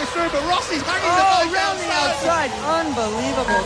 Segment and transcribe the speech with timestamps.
[0.00, 2.50] goes through, but Rossi's hanging Oh, the round the outside.
[2.64, 3.64] Unbelievable.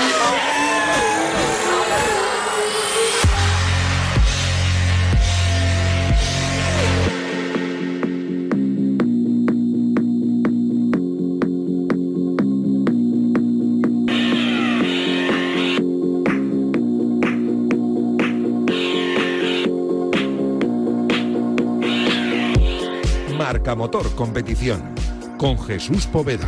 [23.73, 24.95] Motor Competición
[25.39, 26.47] con Jesús Poveda.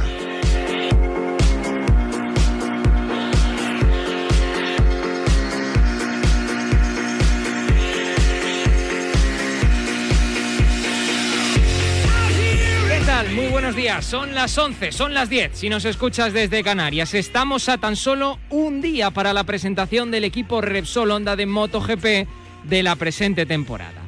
[13.35, 14.05] Muy buenos días.
[14.05, 17.15] Son las 11, son las 10 si nos escuchas desde Canarias.
[17.15, 22.29] Estamos a tan solo un día para la presentación del equipo Repsol Honda de MotoGP
[22.65, 24.06] de la presente temporada.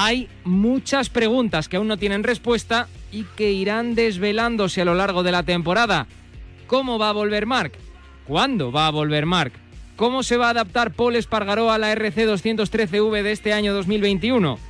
[0.00, 5.24] Hay muchas preguntas que aún no tienen respuesta y que irán desvelándose a lo largo
[5.24, 6.06] de la temporada.
[6.68, 7.72] ¿Cómo va a volver Mark?
[8.24, 9.54] ¿Cuándo va a volver Mark?
[9.96, 14.60] ¿Cómo se va a adaptar Paul Espargaró a la RC213V de este año 2021?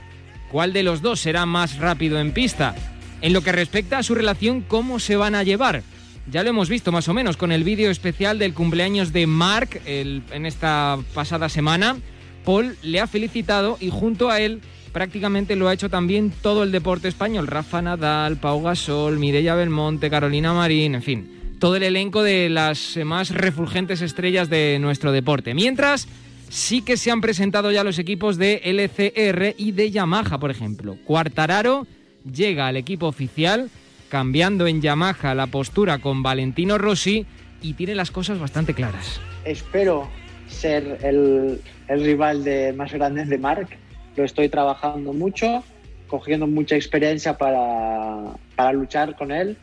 [0.51, 2.75] ¿Cuál de los dos será más rápido en pista?
[3.21, 5.83] En lo que respecta a su relación, ¿cómo se van a llevar?
[6.31, 9.83] Ya lo hemos visto más o menos con el vídeo especial del cumpleaños de Mark
[9.85, 11.99] en esta pasada semana.
[12.47, 14.63] Paul le ha felicitado y junto a él
[14.99, 17.47] prácticamente lo ha hecho también todo el deporte español.
[17.47, 22.99] Rafa Nadal, Pau Gasol, Mireia Belmonte, Carolina Marín, en fin, todo el elenco de las
[23.05, 25.55] más refulgentes estrellas de nuestro deporte.
[25.55, 26.09] Mientras,
[26.49, 30.97] sí que se han presentado ya los equipos de LCR y de Yamaha, por ejemplo.
[31.05, 31.87] Cuartararo
[32.29, 33.71] llega al equipo oficial,
[34.09, 37.25] cambiando en Yamaha la postura con Valentino Rossi
[37.63, 39.21] y tiene las cosas bastante claras.
[39.45, 40.09] espero
[40.49, 43.69] ser el, el rival de, más grande de Mark.
[44.19, 45.63] Lo estoy trabajando mucho,
[46.09, 49.57] cogiendo mucha experiencia para, para luchar con él.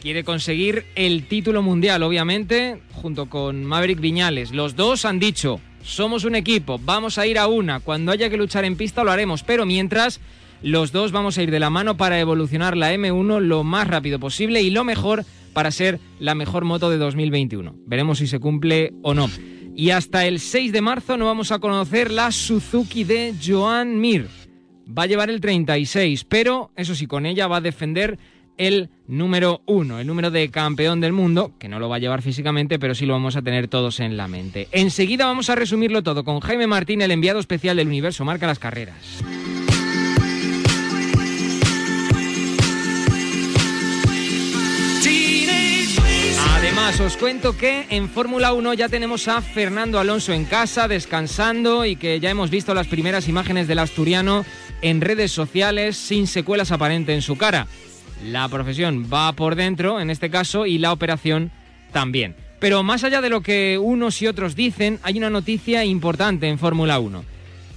[0.00, 4.52] Quiere conseguir el título mundial, obviamente, junto con Maverick Viñales.
[4.52, 7.80] Los dos han dicho, somos un equipo, vamos a ir a una.
[7.80, 10.20] Cuando haya que luchar en pista lo haremos, pero mientras
[10.62, 14.20] los dos vamos a ir de la mano para evolucionar la M1 lo más rápido
[14.20, 17.74] posible y lo mejor para ser la mejor moto de 2021.
[17.84, 19.28] Veremos si se cumple o no.
[19.78, 24.26] Y hasta el 6 de marzo no vamos a conocer la Suzuki de Joan Mir.
[24.86, 28.18] Va a llevar el 36, pero eso sí, con ella va a defender
[28.56, 32.22] el número uno, el número de campeón del mundo, que no lo va a llevar
[32.22, 34.66] físicamente, pero sí lo vamos a tener todos en la mente.
[34.72, 38.58] Enseguida vamos a resumirlo todo con Jaime Martín, el enviado especial del Universo Marca las
[38.58, 39.22] Carreras.
[46.88, 51.94] Os cuento que en Fórmula 1 ya tenemos a Fernando Alonso en casa, descansando y
[51.94, 54.44] que ya hemos visto las primeras imágenes del asturiano
[54.82, 57.68] en redes sociales sin secuelas aparentes en su cara.
[58.24, 61.52] La profesión va por dentro, en este caso, y la operación
[61.92, 62.34] también.
[62.58, 66.58] Pero más allá de lo que unos y otros dicen, hay una noticia importante en
[66.58, 67.24] Fórmula 1.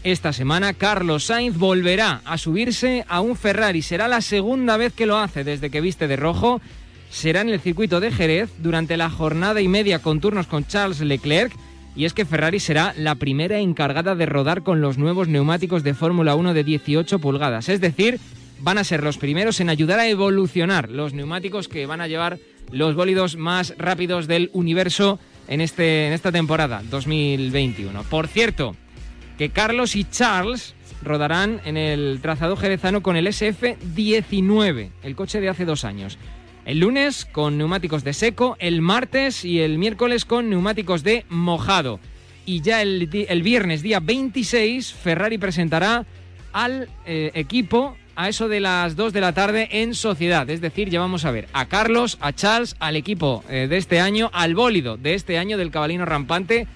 [0.04, 3.84] Esta semana Carlos Sainz volverá a subirse a un Ferrari.
[3.84, 6.60] Será la segunda vez que lo hace desde que viste de rojo.
[7.12, 11.02] Será en el circuito de Jerez durante la jornada y media con turnos con Charles
[11.02, 11.54] Leclerc.
[11.94, 15.94] Y es que Ferrari será la primera encargada de rodar con los nuevos neumáticos de
[15.94, 17.68] Fórmula 1 de 18 pulgadas.
[17.68, 18.18] Es decir,
[18.62, 22.40] van a ser los primeros en ayudar a evolucionar los neumáticos que van a llevar
[22.72, 28.04] los bólidos más rápidos del universo en, este, en esta temporada 2021.
[28.04, 28.78] Por cierto,
[29.38, 35.50] que Carlos y Charles rodarán en el trazado jerezano con el SF-19, el coche de
[35.50, 36.18] hace dos años.
[36.66, 42.00] El lunes con neumáticos de seco, el martes y el miércoles con neumáticos de mojado.
[42.46, 46.06] Y ya el, viernes, día 26, Ferrari presentará
[46.54, 50.48] al eh, equipo a eso de las 2 de la tarde en sociedad.
[50.50, 54.00] Es decir, ya vamos a ver a Carlos, a Charles, al equipo eh, de este
[54.00, 56.68] año, al bólido de este año del cabalino rampante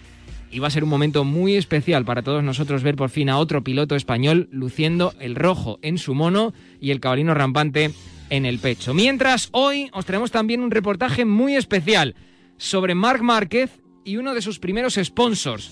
[0.52, 3.38] y va a ser un momento muy especial para todos nosotros ver por fin a
[3.38, 7.92] otro piloto español luciendo el rojo en su mono y el cabalino rampante
[8.30, 8.94] en el pecho.
[8.94, 12.16] Mientras, hoy os traemos también un reportaje muy especial
[12.58, 15.72] sobre Marc Márquez y uno de sus primeros sponsors.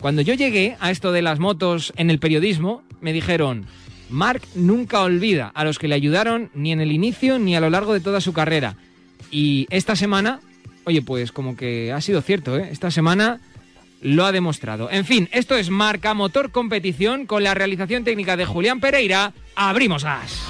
[0.00, 3.66] Cuando yo llegué a esto de las motos en el periodismo, me dijeron,
[4.08, 7.70] Marc nunca olvida a los que le ayudaron ni en el inicio ni a lo
[7.70, 8.76] largo de toda su carrera.
[9.30, 10.40] Y esta semana,
[10.84, 12.68] oye, pues como que ha sido cierto, ¿eh?
[12.72, 13.40] Esta semana
[14.00, 14.90] lo ha demostrado.
[14.90, 19.32] En fin, esto es Marca Motor Competición con la realización técnica de Julián Pereira.
[19.54, 20.40] ¡Abrimos gas!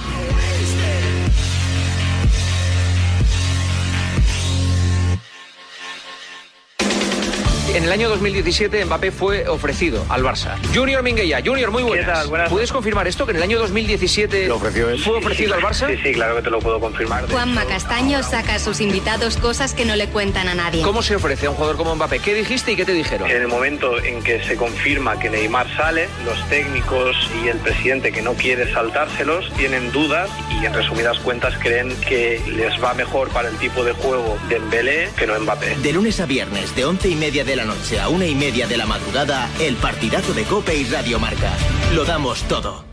[7.73, 10.57] En el año 2017 Mbappé fue ofrecido al Barça.
[10.75, 12.29] Junior Mingueya, Junior, muy buenas.
[12.49, 13.25] ¿Puedes confirmar esto?
[13.27, 14.99] Que en el año 2017 Lo ofreció él.
[14.99, 15.89] fue ofrecido al Barça.
[15.89, 17.31] Sí, sí, claro que te lo puedo confirmar.
[17.31, 20.83] Juanma Castaño saca a sus invitados cosas que no le cuentan a nadie.
[20.83, 22.19] ¿Cómo se ofrece a un jugador como Mbappé?
[22.19, 23.31] ¿Qué dijiste y qué te dijeron?
[23.31, 28.11] En el momento en que se confirma que Neymar sale, los técnicos y el presidente
[28.11, 30.29] que no quiere saltárselos tienen dudas
[30.61, 34.59] y en resumidas cuentas creen que les va mejor para el tipo de juego de
[34.59, 35.77] Dembélé que no Mbappé.
[35.77, 38.67] De lunes a viernes, de once y media de la noche a una y media
[38.67, 41.53] de la madrugada, el partidazo de Cope y Radio Marca.
[41.95, 42.85] Lo damos todo.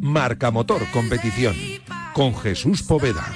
[0.00, 1.56] Marca Motor Competición
[2.12, 3.32] con Jesús Poveda.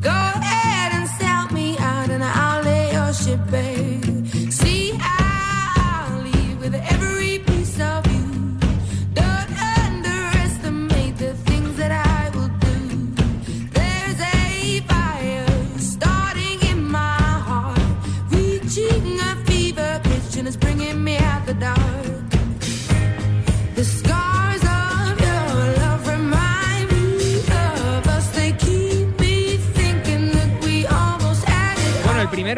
[0.00, 3.75] Go ahead and sell me out, and I'll lay your ship bare.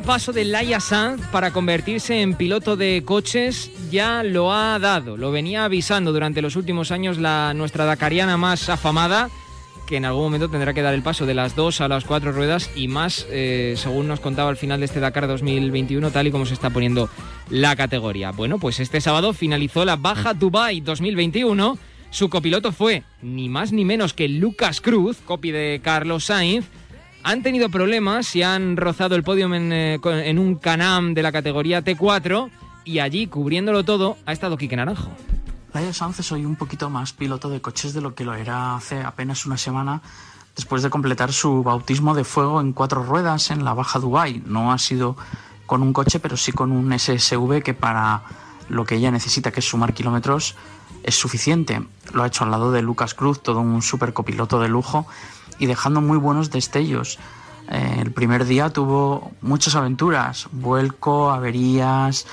[0.08, 5.18] Paso de Laia Sanz para convertirse en piloto de coches ya lo ha dado.
[5.18, 9.28] Lo venía avisando durante los últimos años la nuestra dakariana más afamada,
[9.86, 12.32] que en algún momento tendrá que dar el paso de las dos a las cuatro
[12.32, 16.30] ruedas y más, eh, según nos contaba al final de este Dakar 2021, tal y
[16.30, 17.10] como se está poniendo
[17.50, 18.30] la categoría.
[18.30, 21.76] Bueno, pues este sábado finalizó la Baja Dubai 2021.
[22.08, 26.64] Su copiloto fue ni más ni menos que Lucas Cruz, copy de Carlos Sainz.
[27.22, 31.32] Han tenido problemas y han rozado el podio en, eh, en un Canam de la
[31.32, 32.50] categoría T4
[32.84, 35.10] y allí, cubriéndolo todo, ha estado Quique Naranjo.
[35.92, 39.00] Sanz es hoy un poquito más piloto de coches de lo que lo era hace
[39.02, 40.02] apenas una semana
[40.56, 44.42] después de completar su bautismo de fuego en cuatro ruedas en la Baja Dubai.
[44.44, 45.16] No ha sido
[45.66, 48.22] con un coche, pero sí con un SSV que para
[48.68, 50.56] lo que ella necesita, que es sumar kilómetros,
[51.04, 51.80] es suficiente.
[52.12, 55.06] Lo ha hecho al lado de Lucas Cruz, todo un super copiloto de lujo
[55.58, 57.18] y dejando muy buenos destellos.
[57.68, 62.26] Eh, el primer día tuvo muchas aventuras, vuelco, averías,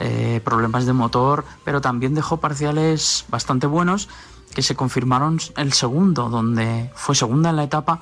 [0.00, 4.08] eh, problemas de motor, pero también dejó parciales bastante buenos
[4.54, 8.00] que se confirmaron el segundo, donde fue segunda en la etapa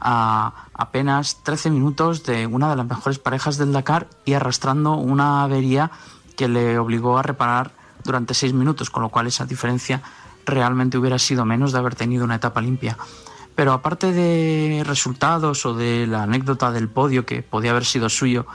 [0.00, 5.42] a apenas 13 minutos de una de las mejores parejas del Dakar y arrastrando una
[5.42, 5.90] avería
[6.36, 7.72] que le obligó a reparar
[8.02, 10.02] durante 6 minutos, con lo cual esa diferencia
[10.46, 12.96] realmente hubiera sido menos de haber tenido una etapa limpia.
[13.60, 18.46] Pero aparte de resultados o de la anécdota del podio que podía haber sido suyo,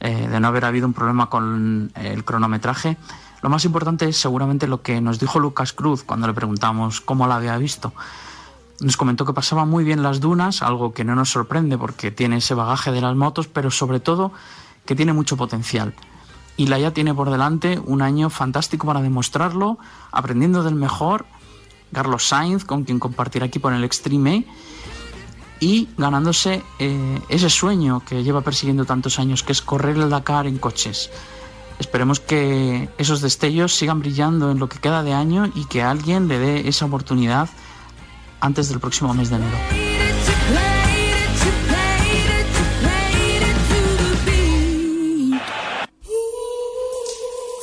[0.00, 2.96] eh, de no haber habido un problema con el cronometraje,
[3.42, 7.28] lo más importante es seguramente lo que nos dijo Lucas Cruz cuando le preguntamos cómo
[7.28, 7.92] la había visto.
[8.80, 12.38] Nos comentó que pasaba muy bien las dunas, algo que no nos sorprende porque tiene
[12.38, 14.32] ese bagaje de las motos, pero sobre todo
[14.84, 15.94] que tiene mucho potencial.
[16.56, 19.78] Y la ya tiene por delante un año fantástico para demostrarlo,
[20.10, 21.24] aprendiendo del mejor,
[21.92, 24.46] Carlos Sainz, con quien compartirá equipo en el Extreme
[25.60, 30.46] y ganándose eh, ese sueño que lleva persiguiendo tantos años, que es correr el Dakar
[30.46, 31.10] en coches.
[31.78, 36.28] Esperemos que esos destellos sigan brillando en lo que queda de año y que alguien
[36.28, 37.48] le dé esa oportunidad
[38.40, 39.56] antes del próximo mes de enero.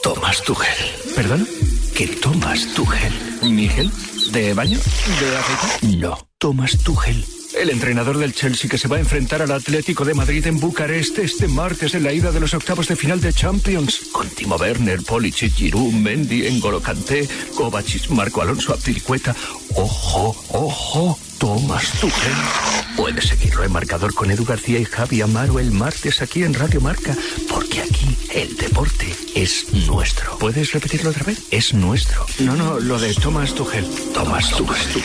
[0.03, 1.13] Tomás Tuchel.
[1.15, 1.47] ¿Perdón?
[1.95, 3.13] ¿Qué Tomás Tuchel?
[3.43, 3.91] ¿Mi gel?
[4.31, 4.77] ¿De baño?
[5.19, 5.97] ¿De aceite?
[5.97, 7.23] No, Tomás Tuchel.
[7.59, 11.17] El entrenador del Chelsea que se va a enfrentar al Atlético de Madrid en Bucarest
[11.17, 14.01] este martes en la ida de los octavos de final de Champions.
[14.11, 19.35] Con Timo Werner, Policic, Giroud, Mendy, N'Golo Kanté, Kovacic, Marco Alonso, Aptilicueta.
[19.75, 21.19] ¡Ojo, ojo!
[21.39, 22.33] Tomás Tuchel.
[22.95, 26.81] Puedes seguirlo en marcador con Edu García y Javi Amaro el martes aquí en Radio
[26.81, 27.15] Marca,
[27.49, 30.37] porque aquí el deporte es nuestro.
[30.39, 31.43] ¿Puedes repetirlo otra vez?
[31.51, 32.25] Es nuestro.
[32.39, 33.87] No, no, lo de Tomás Tuchel.
[34.13, 35.03] Tomás Tuchel.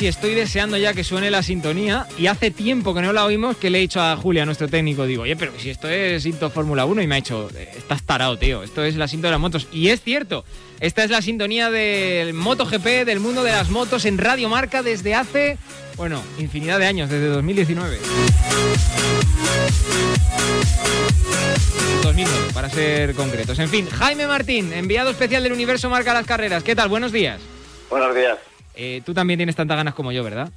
[0.00, 2.06] Y estoy deseando ya que suene la sintonía.
[2.18, 5.06] Y hace tiempo que no la oímos que le he dicho a Julia, nuestro técnico,
[5.06, 8.36] digo, oye, pero si esto es Cinto Fórmula 1 y me ha dicho, estás tarado,
[8.36, 9.68] tío, esto es la cinta de las motos.
[9.70, 10.44] Y es cierto,
[10.80, 15.14] esta es la sintonía del MotoGP, del mundo de las motos en Radio Marca desde
[15.14, 15.58] hace,
[15.96, 17.98] bueno, infinidad de años, desde 2019.
[22.02, 23.58] 2009, para ser concretos.
[23.60, 26.64] En fin, Jaime Martín, enviado especial del Universo Marca las Carreras.
[26.64, 26.88] ¿Qué tal?
[26.88, 27.40] Buenos días.
[27.88, 28.38] Buenos días.
[28.74, 30.50] Eh, tú también tienes tantas ganas como yo, ¿verdad?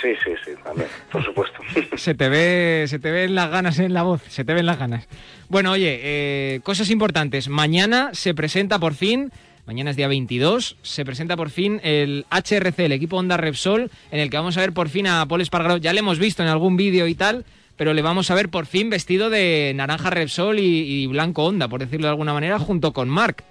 [0.00, 1.58] Sí, sí, sí, también, por supuesto.
[1.96, 4.78] se te ve, se te ven las ganas en la voz, se te ven las
[4.78, 5.06] ganas.
[5.48, 7.48] Bueno, oye, eh, cosas importantes.
[7.48, 9.30] Mañana se presenta por fin,
[9.66, 14.20] mañana es día 22, se presenta por fin el HRC, el equipo Honda Repsol, en
[14.20, 15.76] el que vamos a ver por fin a Paul Espargaró.
[15.76, 17.44] Ya le hemos visto en algún vídeo y tal,
[17.76, 21.68] pero le vamos a ver por fin vestido de naranja Repsol y, y blanco Honda,
[21.68, 23.44] por decirlo de alguna manera, junto con Mark.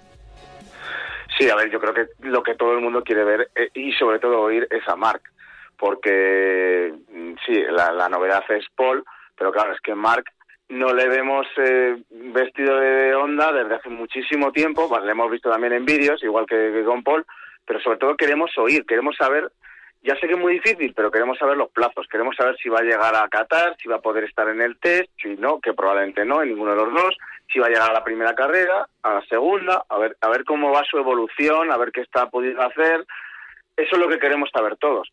[1.38, 3.92] Sí, a ver, yo creo que lo que todo el mundo quiere ver eh, y
[3.92, 5.22] sobre todo oír es a Mark,
[5.78, 9.04] porque mm, sí, la, novedad es Paul,
[9.36, 10.24] pero claro, es que Mark
[10.68, 15.72] no le vemos eh, vestido de onda desde hace muchísimo tiempo, le hemos visto también
[15.72, 17.24] en vídeos, igual que, con Paul,
[17.66, 19.50] pero sobre todo queremos oír, queremos saber
[20.04, 22.08] ya sé que es muy difícil, pero queremos saber los plazos.
[22.08, 24.76] Queremos saber si va a llegar a Qatar, si va a poder estar en el
[24.78, 27.16] test, si no, que probablemente no, en ninguno de los dos
[27.50, 30.44] si va a llegar a la primera carrera, a la segunda, a ver, a ver
[30.44, 33.06] cómo va su evolución, a ver qué está pudiendo hacer.
[33.76, 35.12] Eso es lo que queremos saber todos.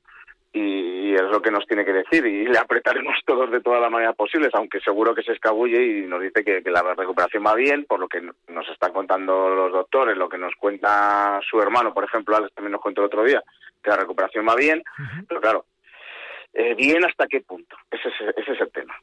[0.51, 2.25] Y, es lo que nos tiene que decir.
[2.25, 6.01] Y le apretaremos todos de toda la manera posible, aunque seguro que se escabulle y
[6.07, 10.17] nos dice que, la recuperación va bien, por lo que nos están contando los doctores,
[10.17, 13.43] lo que nos cuenta su hermano, por ejemplo, Alex también nos contó el otro día,
[13.83, 14.83] que la recuperación va bien.
[15.27, 15.65] Pero claro,
[16.53, 17.75] eh, bien hasta qué punto.
[17.91, 18.95] Ese, ese es el tema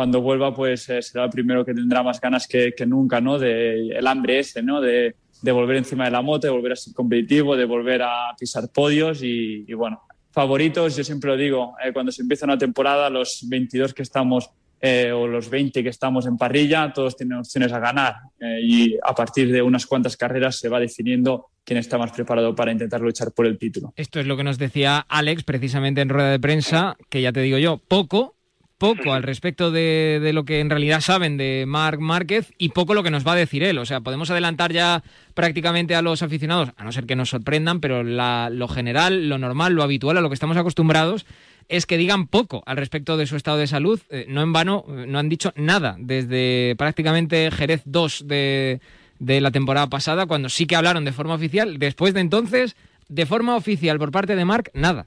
[0.00, 3.38] cuando vuelva, pues eh, será el primero que tendrá más ganas que, nunca, ¿no?
[3.38, 4.80] De, el hambre ese, ¿no?
[4.80, 8.70] De, volver encima de la moto, de volver a ser competitivo, de volver a pisar
[8.72, 13.44] podios y, bueno, favoritos, yo siempre lo digo, eh, cuando se empieza una temporada, los
[13.46, 14.48] 22 que estamos
[14.80, 19.14] eh, o los 20 que estamos en parrilla, todos tienen opciones a ganar y a
[19.14, 23.32] partir de unas cuantas carreras se va definiendo quién está más preparado para intentar luchar
[23.32, 23.92] por el título.
[23.96, 27.42] Esto es lo que nos decía Alex precisamente en rueda de prensa, que ya te
[27.42, 28.39] digo yo, poco,
[28.80, 33.02] poco al respecto de, lo que en realidad saben de Marc Márquez y poco lo
[33.02, 33.76] que nos va a decir él.
[33.76, 37.80] O sea, podemos adelantar ya prácticamente a los aficionados, a no ser que nos sorprendan,
[37.80, 41.26] pero lo general, lo normal, lo habitual, a lo que estamos acostumbrados
[41.68, 44.00] es que digan poco al respecto de su estado de salud.
[44.08, 48.80] Eh, no en vano, eh, no han dicho nada desde prácticamente Jerez 2 de,
[49.18, 51.78] de la temporada pasada, cuando sí que hablaron de forma oficial.
[51.78, 52.76] Después de entonces,
[53.08, 55.06] de forma oficial por parte de Marc, nada.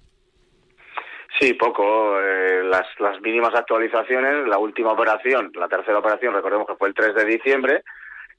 [1.39, 2.19] Sí, poco.
[2.21, 6.93] Eh, las, las mínimas actualizaciones, la última operación, la tercera operación, recordemos que fue el
[6.93, 7.83] 3 de diciembre.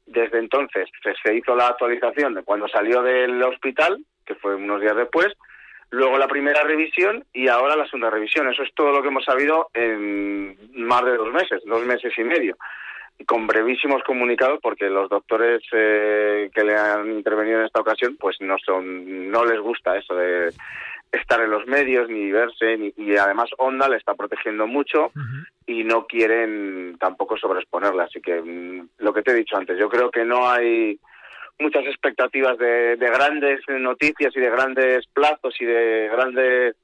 [0.07, 0.89] Desde entonces
[1.23, 5.29] se, hizo la actualización de cuando salió del hospital, que fue unos días después,
[5.91, 8.49] luego la primera revisión y ahora la segunda revisión.
[8.49, 12.23] Eso es todo lo que hemos sabido en más de dos meses, dos meses y
[12.23, 12.57] medio.
[13.27, 18.37] con brevísimos comunicados porque los doctores eh, que le han intervenido en esta ocasión pues
[18.41, 20.53] no son no les gusta eso de
[21.15, 25.13] estar en los medios ni verse ni, y además Honda le está protegiendo mucho
[25.67, 29.89] y no quieren tampoco sobreexponerla así que mm, lo que te he dicho antes yo
[29.89, 30.99] creo que no hay
[31.59, 36.77] muchas expectativas de, grandes noticias y de grandes plazos y de grandes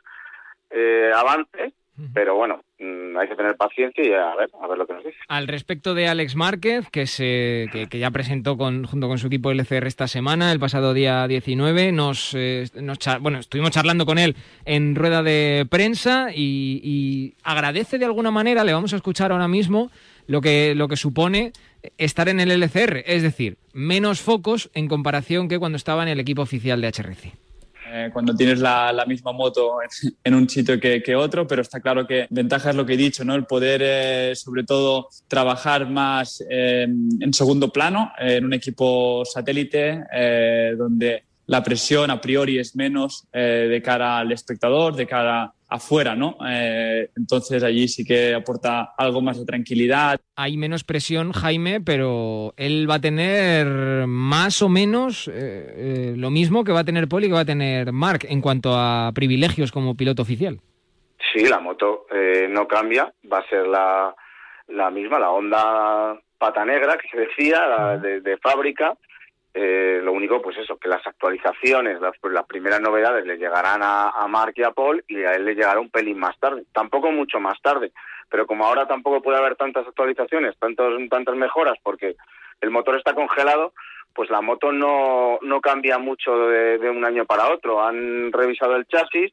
[0.70, 1.72] eh, avances
[2.14, 5.18] pero bueno, hay que tener paciencia y a ver, a ver lo que nos dice.
[5.28, 9.50] Al respecto de Alex Márquez, que, se, que, ya presentó con, junto con su equipo
[9.50, 12.64] LCR esta semana, el pasado día 19, nos, eh,
[13.20, 18.72] bueno, estuvimos charlando con él en rueda de prensa y, agradece de alguna manera, le
[18.72, 19.90] vamos a escuchar ahora mismo,
[20.26, 21.52] lo que, lo que supone
[21.98, 26.20] estar en el LCR, es decir, menos focos en comparación que cuando estaba en el
[26.20, 27.49] equipo oficial de HRC.
[27.92, 29.78] Eh, cuando tienes la, misma moto
[30.24, 33.24] en, un sitio que, otro, pero está claro que ventaja es lo que he dicho,
[33.24, 33.34] ¿no?
[33.34, 40.74] El poder, eh, sobre todo, trabajar más en segundo plano, en un equipo satélite, eh,
[40.76, 46.36] donde la presión a priori es menos de cara al espectador, de cara afuera, ¿no?
[46.46, 50.20] Eh, entonces allí sí que aporta algo más de tranquilidad.
[50.36, 56.30] Hay menos presión, Jaime, pero él va a tener más o menos eh, eh, lo
[56.30, 59.70] mismo que va a tener Poli que va a tener Mark en cuanto a privilegios
[59.70, 60.60] como piloto oficial.
[61.32, 62.06] Sí, la moto
[62.48, 64.14] no cambia, va a ser la,
[64.68, 68.94] la misma, la Honda pata negra que se decía, de fábrica,
[69.52, 74.26] eh, lo único, pues eso, que las actualizaciones, las, las primeras novedades le llegarán a,
[74.28, 76.64] Mark y a Paul y a él le llegará un pelín más tarde.
[76.72, 77.92] Tampoco mucho más tarde,
[78.28, 82.16] pero como ahora tampoco puede haber tantas actualizaciones, tantos, tantas mejoras, porque
[82.60, 83.72] el motor está congelado,
[84.14, 87.82] pues la moto no, no cambia mucho de un año para otro.
[87.82, 89.32] Han revisado el chasis,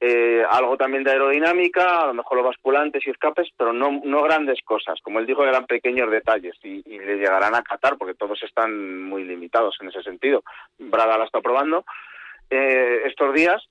[0.00, 4.22] eh, algo también de aerodinámica, a lo mejor los basculantes y escapes, pero no, no
[4.22, 5.00] grandes cosas.
[5.02, 9.24] Como él dijo, eran pequeños detalles y, le llegarán a catar porque todos están muy
[9.24, 10.44] limitados en ese sentido.
[10.78, 11.84] Brada la está probando
[12.48, 13.68] eh, estos días,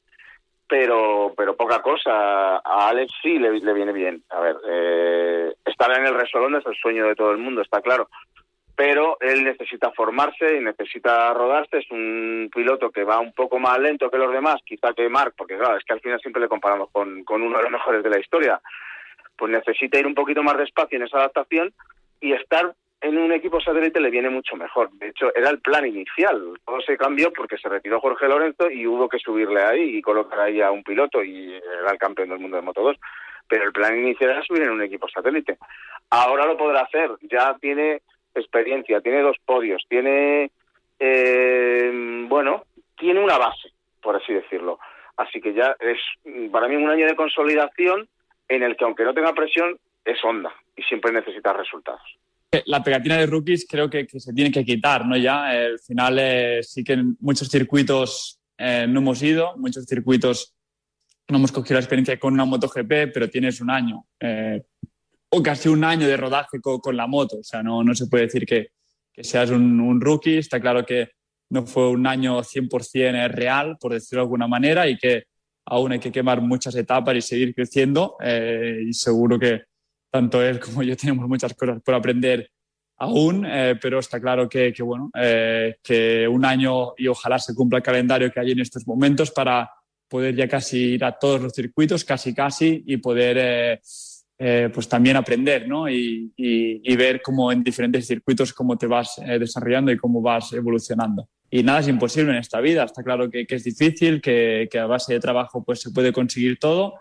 [0.67, 2.57] pero pero poca cosa.
[2.57, 4.21] A Alex sí le, le viene bien.
[4.29, 7.81] A ver, eh, estar en el Resolón es el sueño de todo el mundo, está
[7.81, 8.09] claro
[8.77, 11.79] pero él necesita formarse y necesita rodarse.
[11.79, 15.33] Es un piloto que va un poco más lento que los demás, quizá que Mark,
[15.35, 18.03] porque claro, es que al final siempre le comparamos con, con uno de los mejores
[18.03, 18.61] de la historia.
[19.35, 21.73] Pues necesita ir un poquito más despacio en esa adaptación
[22.21, 24.91] y estar en un equipo satélite le viene mucho mejor.
[24.91, 26.59] De hecho, era el plan inicial.
[26.63, 30.39] Todo se cambió porque se retiró Jorge Lorenzo y hubo que subirle ahí y colocar
[30.39, 32.97] ahí a un piloto y era el campeón del mundo de Moto 2.
[33.47, 35.57] Pero el plan inicial era subir en un equipo satélite.
[36.11, 37.09] Ahora lo podrá hacer.
[37.21, 38.03] Ya tiene
[38.39, 40.51] experiencia, tiene dos podios, tiene,
[40.99, 42.63] eh, bueno,
[42.97, 43.69] tiene una base,
[44.01, 44.79] por así decirlo.
[45.15, 45.97] Así que ya es
[46.51, 48.07] para mí un año de consolidación
[48.47, 52.01] en el que aunque no tenga presión, es onda y siempre necesita resultados.
[52.51, 55.17] Eh, la pegatina de rookies creo que, se tiene que quitar, ¿no?
[55.17, 60.55] Ya, al final eh, sí que en muchos circuitos no hemos ido, muchos circuitos
[61.27, 64.05] no hemos cogido la experiencia con una MotoGP, pero tienes un año
[65.29, 67.39] o casi un año de rodaje con, la moto.
[67.39, 68.69] O sea, no, no se puede decir que,
[69.13, 70.37] que seas un, rookie.
[70.37, 71.09] Está claro que
[71.49, 75.25] no fue un año 100% real, por decirlo de alguna manera, y que
[75.65, 78.15] aún hay que quemar muchas etapas y seguir creciendo.
[78.21, 79.63] Eh, y seguro que
[80.09, 82.49] tanto él como yo tenemos muchas cosas por aprender
[82.99, 87.53] aún, eh, pero está claro que, que bueno, eh, que un año y ojalá se
[87.53, 89.69] cumpla el calendario que hay en estos momentos para
[90.07, 93.81] poder ya casi ir a todos los circuitos, casi casi, y poder
[94.39, 95.89] eh, pues también aprender ¿no?
[95.89, 96.31] y,
[96.95, 101.27] ver cómo en diferentes circuitos cómo te vas eh, desarrollando y cómo vas evolucionando.
[101.49, 105.13] Y nada es imposible en esta vida, está claro que, es difícil, que, a base
[105.13, 106.95] de trabajo pues se puede conseguir todo,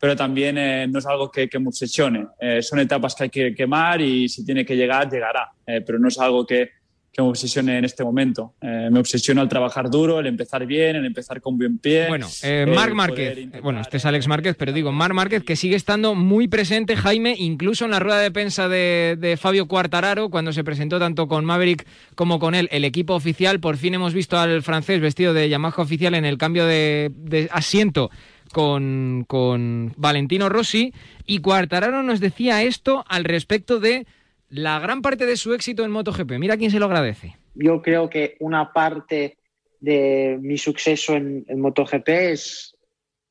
[0.00, 2.26] pero también eh, no es algo que, que me obsesione.
[2.62, 6.18] son etapas que hay que quemar y si tiene que llegar, llegará, pero no es
[6.18, 6.70] algo que,
[7.18, 8.54] que me obsesione en este momento.
[8.60, 12.06] Eh, me obsesiona el trabajar duro, el empezar bien, el empezar con buen pie.
[12.06, 15.74] Bueno, eh, Marc Márquez, bueno, este es Alex Márquez, pero digo, Marc Márquez que sigue
[15.74, 20.62] estando muy presente, Jaime, incluso en la rueda de prensa de, Fabio Cuartararo, cuando se
[20.62, 23.58] presentó tanto con Maverick como con él, el equipo oficial.
[23.58, 27.48] Por fin hemos visto al francés vestido de Yamaha oficial en el cambio de, de
[27.50, 28.10] asiento
[28.52, 30.92] con, con Valentino Rossi.
[31.26, 34.06] Y Cuartararo nos decía esto al respecto de
[34.50, 36.32] la gran parte de su éxito en MotoGP.
[36.38, 37.36] Mira quién se lo agradece.
[37.54, 39.38] Yo creo que una parte
[39.80, 42.76] de mi suceso en, MotoGP es,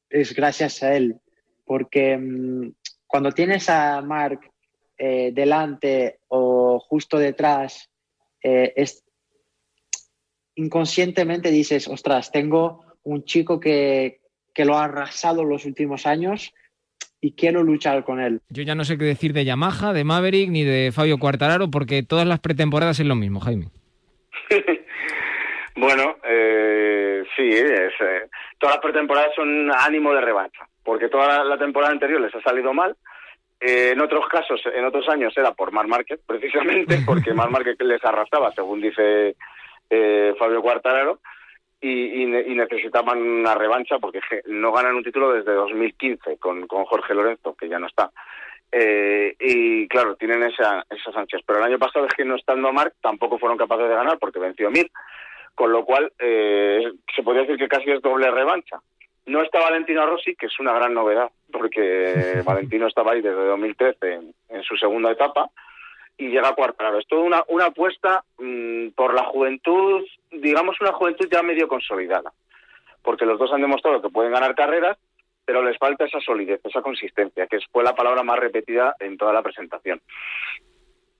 [0.09, 1.19] es, gracias a él,
[1.65, 2.71] porque mm,
[3.05, 4.39] cuando tienes a Mark
[4.97, 7.89] eh, delante o justo detrás,
[8.43, 8.85] eh,
[10.55, 14.21] inconscientemente dices, ostras, tengo un chico que,
[14.53, 16.53] que lo ha arrasado los últimos años
[17.21, 18.41] y quiero luchar con él.
[18.49, 22.03] Yo ya no sé qué decir de Yamaha, de Maverick ni de Fabio Cuartararo porque
[22.03, 23.67] todas las pretemporadas es lo mismo, Jaime.
[25.75, 31.57] bueno, eh, sí, es, eh, todas las pretemporadas son ánimo de revancha porque toda la,
[31.57, 32.95] temporada anterior les ha salido mal.
[33.59, 37.75] Eh, en otros casos, en otros años era por Mar Márquez, precisamente, porque Mar Márquez
[37.79, 39.35] les arrastraba, según dice
[40.37, 41.19] Fabio Cuartararo
[41.81, 47.55] y, necesitaban una revancha porque no ganan un título desde 2015 con, con Jorge Lorenzo,
[47.55, 48.11] que ya no está.
[48.71, 51.41] Eh, y claro, tienen esa, esas ansias.
[51.45, 54.39] Pero el año pasado es que no estando Marc tampoco fueron capaces de ganar porque
[54.39, 54.89] venció a Mir,
[55.55, 58.79] con lo cual eh, se podría decir que casi es doble revancha.
[59.25, 64.13] No está Valentino Rossi, que es una gran novedad, porque Valentino estaba ahí desde 2013
[64.13, 65.49] en, en su segunda etapa,
[66.17, 66.99] y llega a Cuartararo.
[66.99, 72.33] Es toda una, una apuesta mm, por la juventud, digamos una juventud ya medio consolidada,
[73.01, 74.97] porque los dos han demostrado que pueden ganar carreras,
[75.45, 79.31] pero les falta esa solidez, esa consistencia, que fue la palabra más repetida en toda
[79.31, 80.01] la presentación.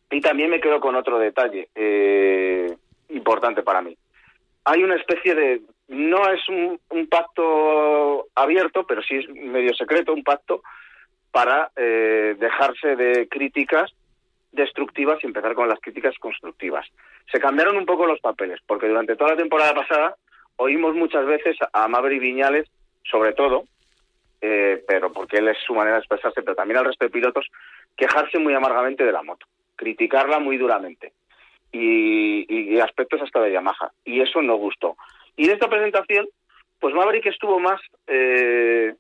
[0.10, 2.76] Y también me quedo con otro detalle eh,
[3.10, 3.96] importante para mí.
[4.66, 10.14] Hay una especie de, no es un, un, pacto abierto, pero sí es medio secreto,
[10.14, 10.62] un pacto
[11.32, 13.94] para eh, dejarse de críticas
[14.52, 16.86] destructivas y empezar con las críticas constructivas.
[17.32, 20.16] Se cambiaron un poco los papeles, porque durante toda la temporada pasada
[20.58, 22.68] oímos muchas veces a Maverick Viñales,
[23.04, 23.66] sobre todo,
[24.42, 27.48] eh, pero porque él es su manera de expresarse, pero también al resto de pilotos,
[27.96, 31.14] quejarse muy amargamente de la moto, criticarla muy duramente.
[31.72, 33.92] Y, aspectos hasta de Yamaha.
[34.06, 34.96] Y eso no gustó.
[35.36, 36.28] Y en esta presentación,
[36.80, 38.96] pues Maverick estuvo más eh,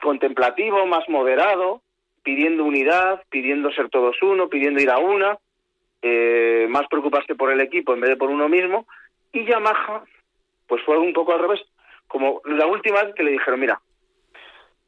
[0.00, 1.80] contemplativo, más moderado,
[2.24, 5.38] pidiendo unidad, pidiendo ser todos uno, pidiendo ir a una,
[6.02, 8.86] eh, más preocuparse por el equipo en vez de por uno mismo.
[9.32, 10.02] Y Yamaha,
[10.66, 11.60] pues fue un poco al revés.
[12.08, 13.80] Como la última vez que le dijeron, mira,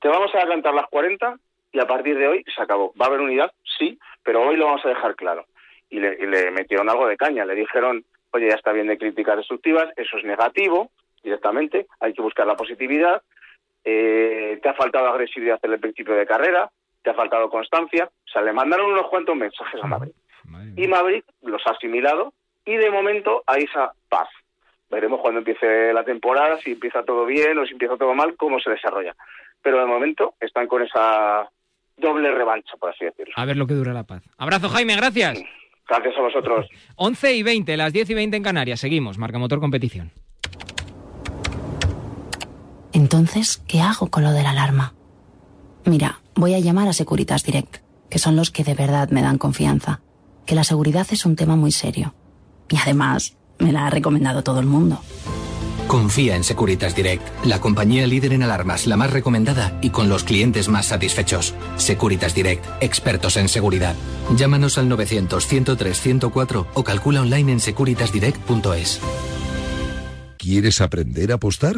[0.00, 1.36] te vamos a adelantar las 40
[1.72, 2.92] y a partir de hoy se acabó.
[3.00, 5.46] Va a haber unidad, sí, pero hoy lo vamos a dejar claro.
[5.90, 8.98] Y le, y le metieron algo de caña, le dijeron, oye, ya está bien de
[8.98, 10.90] críticas destructivas, eso es negativo
[11.22, 13.22] directamente, hay que buscar la positividad,
[13.84, 16.70] eh, te ha faltado agresividad en el principio de carrera,
[17.06, 20.16] te ha faltado constancia, o sea, le mandaron unos cuantos mensajes a Maverick.
[20.76, 22.32] Y Maverick los ha asimilado
[22.64, 24.28] y de momento hay esa paz.
[24.90, 28.58] Veremos cuando empiece la temporada, si empieza todo bien o si empieza todo mal, cómo
[28.58, 29.14] se desarrolla.
[29.62, 31.48] Pero de momento están con esa
[31.96, 33.34] doble revancha, por así decirlo.
[33.36, 34.24] A ver lo que dura la paz.
[34.36, 35.40] Abrazo, Jaime, gracias.
[35.88, 36.66] Gracias a vosotros.
[36.96, 38.80] 11 y 20, las 10 y 20 en Canarias.
[38.80, 40.10] Seguimos, Marca Motor Competición.
[42.92, 44.95] Entonces, ¿qué hago con lo de la alarma?
[45.86, 47.76] Mira, voy a llamar a Securitas Direct,
[48.10, 50.00] que son los que de verdad me dan confianza.
[50.44, 52.12] Que la seguridad es un tema muy serio.
[52.68, 55.00] Y además, me la ha recomendado todo el mundo.
[55.86, 60.24] Confía en Securitas Direct, la compañía líder en alarmas, la más recomendada y con los
[60.24, 61.54] clientes más satisfechos.
[61.76, 63.94] Securitas Direct, expertos en seguridad.
[64.36, 69.00] Llámanos al 900-103-104 o calcula online en securitasdirect.es.
[70.36, 71.76] ¿Quieres aprender a apostar?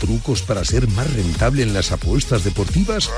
[0.00, 3.10] ¿Trucos para ser más rentable en las apuestas deportivas?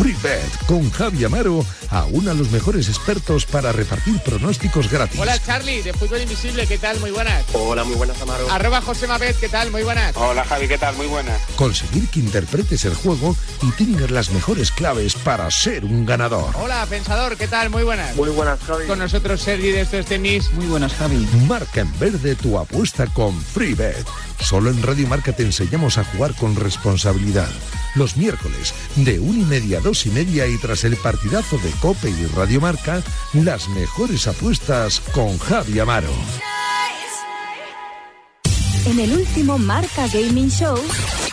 [0.00, 5.20] FreeBet con Javi Amaro aúna a los mejores expertos para repartir pronósticos gratis.
[5.20, 6.98] Hola Charlie, de Fútbol Invisible, ¿qué tal?
[7.00, 7.44] Muy buenas.
[7.52, 8.50] Hola, muy buenas Amaro.
[8.50, 9.70] Arroba José Mabet, ¿qué tal?
[9.70, 10.16] Muy buenas.
[10.16, 10.96] Hola Javi, ¿qué tal?
[10.96, 11.38] Muy buenas.
[11.54, 16.54] Conseguir que interpretes el juego y tengas las mejores claves para ser un ganador.
[16.54, 17.68] Hola Pensador, ¿qué tal?
[17.68, 18.16] Muy buenas.
[18.16, 18.86] Muy buenas Javi.
[18.86, 20.50] Con nosotros Sergi de estos tenis.
[20.52, 21.28] Muy buenas Javi.
[21.46, 24.06] Marca en verde tu apuesta con FreeBet.
[24.40, 27.50] Solo en Radio Marca te enseñamos a jugar con responsabilidad.
[27.94, 31.70] Los miércoles, de una y media a dos y media y tras el partidazo de
[31.80, 36.12] Cope y Radio Marca, las mejores apuestas con Javi Amaro.
[38.86, 40.78] En el último Marca Gaming Show,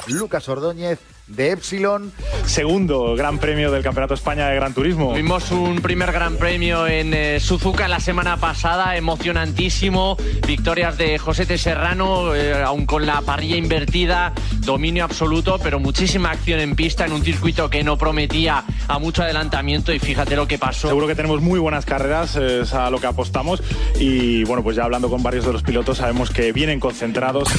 [0.08, 2.12] Lucas Ordóñez de Epsilon.
[2.46, 5.12] Segundo Gran Premio del Campeonato España de Gran Turismo.
[5.12, 10.18] Tuvimos un primer Gran Premio en eh, Suzuka la semana pasada, emocionantísimo.
[10.48, 11.58] Victorias de José T.
[11.58, 17.12] Serrano, eh, aún con la parrilla invertida, dominio absoluto, pero muchísima acción en pista en
[17.12, 20.88] un circuito que no prometía a mucho adelantamiento y fíjate lo que pasó.
[20.88, 23.62] Seguro que tenemos muy buenas carreras, es a lo que apostamos
[24.00, 27.50] y bueno, pues ya hablando con varios de los pilotos sabemos que vienen concentrados.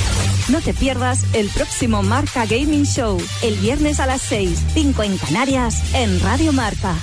[0.49, 5.19] no te pierdas el próximo Marca Gaming Show, el viernes a las 6, 5 en
[5.19, 6.95] Canarias, en Radio Marca.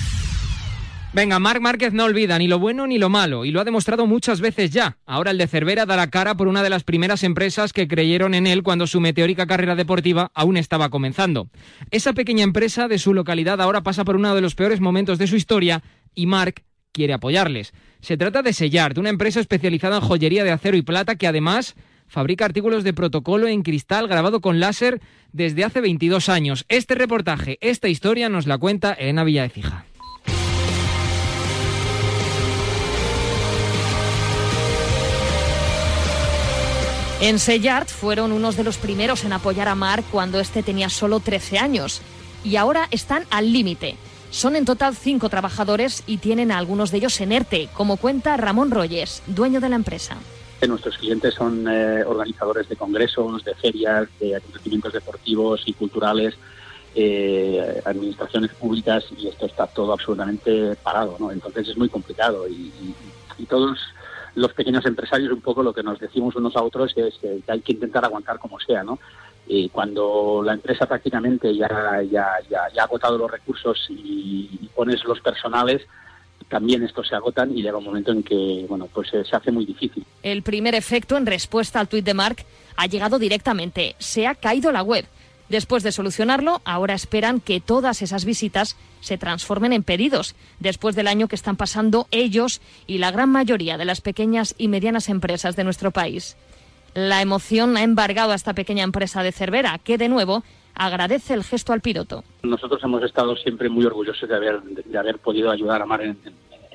[1.13, 4.06] Venga, Marc Márquez no olvida ni lo bueno ni lo malo y lo ha demostrado
[4.06, 4.98] muchas veces ya.
[5.06, 8.34] Ahora el de Cervera da la cara por una de las primeras empresas que creyeron
[8.34, 11.50] en él cuando su meteórica carrera deportiva aún estaba comenzando.
[11.91, 15.28] Esa pequeña empresa de su localidad ahora pasa por uno de los peores momentos de
[15.28, 17.74] su historia y Marc quiere apoyarles.
[18.02, 21.76] Se trata de Sellart, una empresa especializada en joyería de acero y plata que además
[22.08, 26.65] fabrica artículos de protocolo en cristal grabado con láser desde hace 22 años.
[26.70, 29.86] Este reportaje, esta historia nos la cuenta Elena Villaecija.
[37.22, 41.22] En Sellart fueron unos de los primeros en apoyar a Marc cuando este tenía solo
[41.22, 42.02] 13 años
[42.44, 43.96] y ahora están al límite.
[44.30, 48.36] Son en total cinco trabajadores y tienen a algunos de ellos en ERTE, como cuenta
[48.36, 50.18] Ramón Royes, dueño de la empresa.
[50.67, 56.36] Nuestros clientes son eh, organizadores de congresos, de ferias, de acontecimientos deportivos y culturales,
[56.93, 61.32] eh, administraciones públicas y esto está todo absolutamente parado, ¿no?
[61.32, 62.95] Entonces es muy complicado y, y-
[63.38, 63.78] y todos
[64.36, 67.62] los pequeños empresarios un poco lo que nos decimos unos a otros es que hay
[67.62, 68.97] que intentar aguantar como sea, ¿no?
[69.47, 71.67] Y cuando la empresa prácticamente ya,
[72.10, 75.86] ya, ya, ya ha agotado los recursos y, y pones los personales,
[76.50, 79.52] también estos se agotan y llega un momento en que, bueno, pues eh, se hace
[79.52, 80.06] muy difícil.
[80.24, 83.96] El primer efecto en respuesta al tuit de Marc ha llegado directamente.
[84.00, 85.06] Se ha caído la web.
[85.50, 91.08] Después de solucionarlo, ahora esperan que todas esas visitas se transformen en pedidos, después del
[91.08, 95.56] año que están pasando ellos y la gran mayoría de las pequeñas y medianas empresas
[95.56, 96.36] de nuestro país.
[96.96, 100.44] La emoción ha embargado a esta pequeña empresa de Cervera, que de nuevo
[100.76, 102.24] agradece el gesto al piloto.
[102.44, 106.18] Nosotros hemos estado siempre muy orgullosos de haber, de haber podido ayudar a Mar en,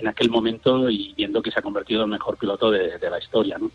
[0.06, 3.58] aquel momento y viendo que se ha convertido en el mejor piloto de, la historia.
[3.58, 3.70] ¿no?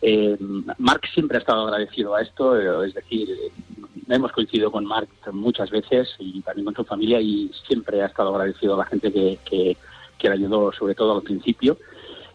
[0.00, 0.36] Eh,
[0.78, 3.52] Marc siempre ha estado agradecido a esto, eh, es decir, eh,
[4.08, 8.34] hemos coincidido con Marc muchas veces y también con su familia y siempre ha estado
[8.34, 9.76] agradecido a la gente que, que,
[10.18, 11.76] que le ayudó, sobre todo al principio.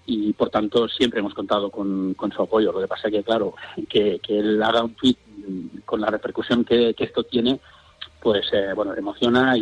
[0.05, 2.71] Y por tanto siempre hemos contado con, con su apoyo.
[2.71, 3.55] Lo que pasa es que, claro,
[3.89, 5.15] que, que él haga un tweet
[5.85, 7.59] con la repercusión que, que esto tiene,
[8.21, 9.61] pues eh, bueno, emociona y,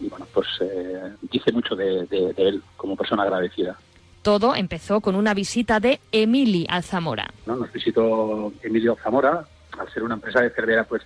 [0.00, 3.76] y, bueno, pues eh, dice mucho de, de- de él como persona agradecida.
[4.22, 7.28] Todo empezó con una visita de Emili Alzamora.
[7.46, 7.56] ¿no?
[7.56, 9.44] Nos visitó Emilio Zamora,
[9.78, 11.02] al ser una empresa de Cervera, pues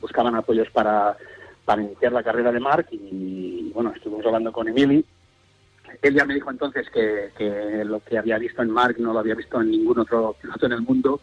[0.00, 1.16] buscaban apoyos para,
[1.64, 5.02] para iniciar la carrera de Mark y, bueno, estuvimos hablando con Emily.
[6.02, 9.18] Él ya me dijo entonces que, que lo que había visto en Mark no lo
[9.20, 11.20] había visto en ningún otro piloto en el mundo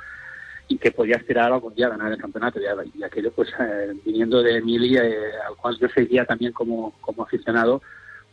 [0.69, 2.59] y que podía aspirar algún día a ganar el campeonato.
[2.61, 7.23] Y, aquello, pues, eh, viniendo de Emily, eh, al cual yo seguía también como, como
[7.23, 7.81] aficionado,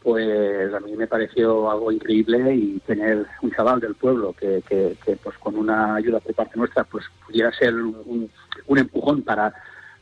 [0.02, 4.96] pues a mí me pareció algo increíble y tener un chaval del pueblo que, que,
[5.04, 8.30] que, pues con una ayuda por parte nuestra pues pudiera ser un,
[8.66, 9.52] un empujón para,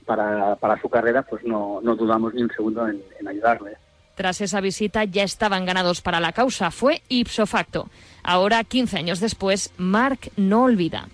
[0.04, 3.78] para, para, su carrera, pues no, no dudamos ni un segundo en, en ayudarle.
[4.14, 7.88] Tras esa visita ya estaban ganados para la causa, fue ipso facto.
[8.22, 11.08] Ahora, 15 años después, Mark no olvida.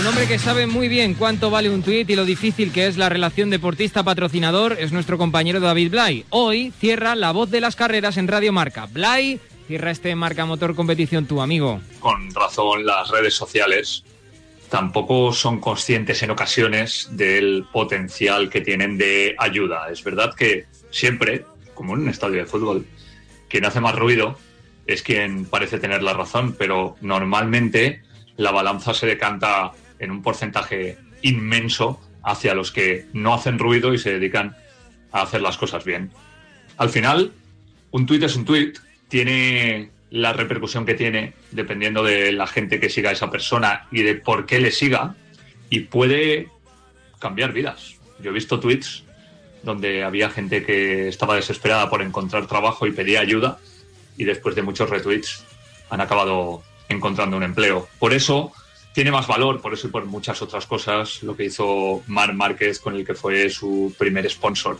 [0.00, 2.96] Un hombre que sabe muy bien cuánto vale un tuit y lo difícil que es
[2.96, 6.24] la relación deportista-patrocinador es nuestro compañero David Blay.
[6.30, 8.86] Hoy cierra la voz de las carreras en Radio Marca.
[8.86, 11.82] Blay, cierra este Marca Motor Competición tu amigo.
[11.98, 14.02] Con razón, las redes sociales
[14.70, 19.90] tampoco son conscientes en ocasiones del potencial que tienen de ayuda.
[19.92, 22.86] Es verdad que siempre, como en un estadio de fútbol,
[23.50, 24.38] quien hace más ruido
[24.86, 28.00] es quien parece tener la razón, pero normalmente
[28.38, 33.98] la balanza se decanta en un porcentaje inmenso hacia los que no hacen ruido y
[33.98, 34.56] se dedican
[35.12, 36.10] a hacer las cosas bien.
[36.76, 37.32] Al final,
[37.90, 42.90] un tuit es un tuit, tiene la repercusión que tiene dependiendo de la gente que
[42.90, 45.14] siga a esa persona y de por qué le siga
[45.68, 46.48] y puede
[47.18, 47.96] cambiar vidas.
[48.20, 49.04] Yo he visto tweets
[49.62, 53.58] donde había gente que estaba desesperada por encontrar trabajo y pedía ayuda
[54.16, 55.44] y después de muchos retweets
[55.90, 57.88] han acabado encontrando un empleo.
[57.98, 58.52] Por eso
[58.92, 62.80] tiene más valor, por eso y por muchas otras cosas, lo que hizo Mar Márquez
[62.80, 64.78] con el que fue su primer sponsor,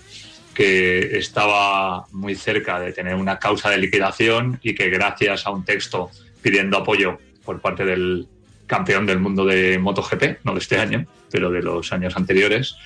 [0.55, 5.65] que estaba muy cerca de tener una causa de liquidación y que gracias a un
[5.65, 6.11] texto
[6.43, 8.27] pidiendo apoyo por parte del
[8.67, 12.77] campeón del mundo de MotoGP, no de este año, pero de los años anteriores,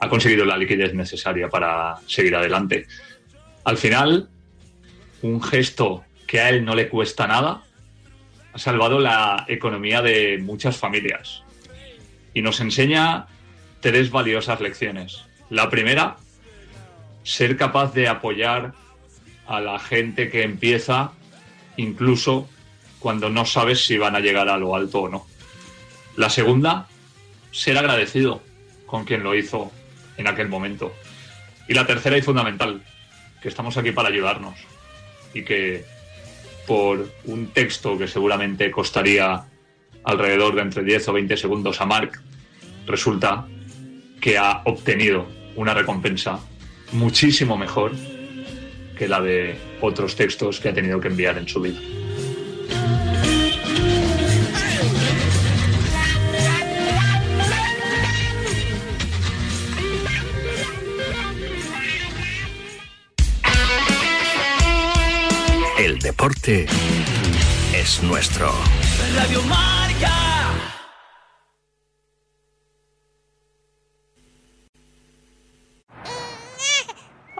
[0.00, 2.86] ha conseguido la liquidez necesaria para seguir adelante.
[3.64, 4.28] Al final,
[5.22, 7.62] un gesto que a él no le cuesta nada,
[8.54, 11.42] ha salvado la economía de muchas familias
[12.32, 13.26] y nos enseña
[13.80, 15.24] tres valiosas lecciones.
[15.50, 16.16] La primera,
[17.24, 18.72] ser capaz de apoyar
[19.46, 21.10] a la gente que empieza
[21.76, 22.48] incluso
[23.00, 25.26] cuando no sabes si van a llegar a lo alto o no.
[26.16, 26.86] La segunda,
[27.50, 28.40] ser agradecido
[28.86, 29.72] con quien lo hizo
[30.16, 30.94] en aquel momento.
[31.66, 32.82] Y la tercera y fundamental,
[33.42, 34.54] que estamos aquí para ayudarnos
[35.34, 35.84] y que
[36.66, 39.44] por un texto que seguramente costaría
[40.04, 42.20] alrededor de entre 10 o 20 segundos a Mark,
[42.86, 43.46] resulta
[44.20, 46.40] que ha obtenido una recompensa
[46.92, 47.92] muchísimo mejor
[48.96, 51.80] que la de otros textos que ha tenido que enviar en su vida.
[66.24, 66.66] Deporte
[67.74, 68.50] es nuestro.
[69.14, 70.08] Radio Marca.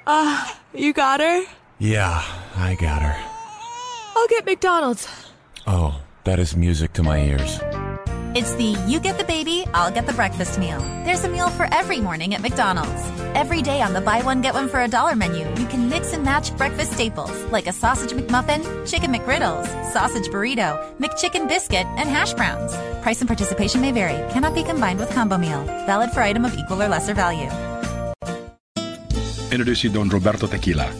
[0.07, 1.45] Ah, uh, you got her?
[1.79, 2.21] Yeah,
[2.57, 3.17] I got her.
[4.17, 5.09] I'll get McDonald's.
[5.67, 7.61] Oh, that is music to my ears.
[8.35, 10.81] It's the you get the baby, I'll get the breakfast meal.
[11.05, 13.01] There's a meal for every morning at McDonald's.
[13.33, 16.13] Every day on the buy one get one for a dollar menu, you can mix
[16.13, 22.09] and match breakfast staples like a sausage McMuffin, chicken McGriddles, sausage burrito, McChicken biscuit, and
[22.09, 22.75] hash browns.
[23.03, 24.17] Price and participation may vary.
[24.33, 25.63] Cannot be combined with combo meal.
[25.87, 27.51] Valid for item of equal or lesser value.
[29.53, 30.93] Introducing Don Roberto Tequila,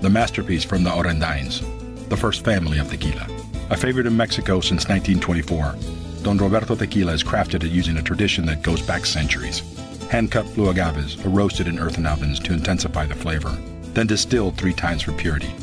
[0.00, 1.60] the masterpiece from the Orandines,
[2.08, 3.28] the first family of tequila.
[3.68, 6.05] A favorite in Mexico since 1924.
[6.26, 9.62] Don Roberto Tequila is crafted using a tradition that goes back centuries.
[10.10, 13.56] Hand cut blue agaves are roasted in earthen ovens to intensify the flavor,
[13.94, 15.54] then distilled three times for purity,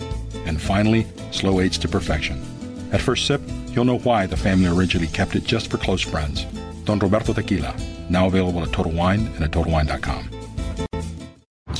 [0.45, 2.41] and finally, slow aged to perfection.
[2.93, 6.45] At first sip, you'll know why the family originally kept it just for close friends.
[6.85, 7.75] Don Roberto Tequila,
[8.09, 10.42] now available at Total Wine and at TotalWine.com.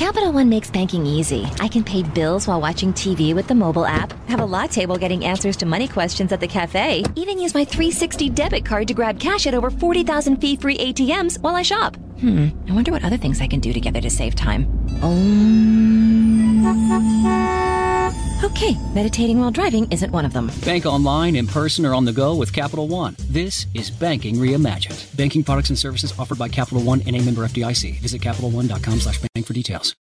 [0.03, 1.47] Capital One makes banking easy.
[1.61, 4.97] I can pay bills while watching TV with the mobile app, have a latte while
[4.97, 8.93] getting answers to money questions at the cafe, even use my 360 debit card to
[8.93, 11.95] grab cash at over 40,000 fee free ATMs while I shop.
[12.19, 14.67] Hmm, I wonder what other things I can do together to save time.
[15.01, 16.43] Um...
[18.43, 20.51] Okay, meditating while driving isn't one of them.
[20.65, 23.15] Bank online, in person, or on the go with Capital One.
[23.29, 25.15] This is Banking Reimagined.
[25.15, 28.01] Banking products and services offered by Capital One and a member FDIC.
[28.01, 29.95] Visit CapitalOne.com slash bank for details.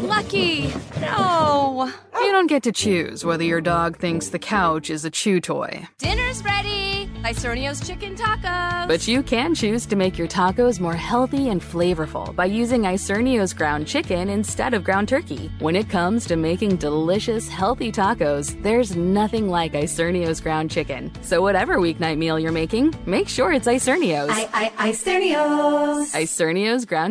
[0.00, 0.70] Lucky!
[1.00, 1.90] No!
[2.14, 5.88] You don't get to choose whether your dog thinks the couch is a chew toy.
[5.98, 6.91] Dinner's ready!
[7.22, 8.88] Isernio's chicken tacos.
[8.88, 13.52] But you can choose to make your tacos more healthy and flavorful by using Isernio's
[13.52, 15.50] ground chicken instead of ground turkey.
[15.60, 21.12] When it comes to making delicious, healthy tacos, there's nothing like Isernio's ground chicken.
[21.22, 24.30] So whatever weeknight meal you're making, make sure it's Isernio's.
[24.30, 26.12] I, I, Isernio's.
[26.12, 27.02] Isernio's ground